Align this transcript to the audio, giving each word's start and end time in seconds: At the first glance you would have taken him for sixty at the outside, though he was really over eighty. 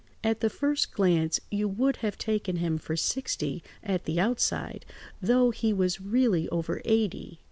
At 0.23 0.39
the 0.39 0.49
first 0.49 0.93
glance 0.95 1.39
you 1.51 1.67
would 1.67 1.97
have 1.97 2.17
taken 2.17 2.55
him 2.55 2.79
for 2.79 2.95
sixty 2.97 3.61
at 3.83 4.05
the 4.05 4.19
outside, 4.19 4.83
though 5.21 5.51
he 5.51 5.71
was 5.73 6.01
really 6.01 6.49
over 6.49 6.81
eighty. 6.85 7.39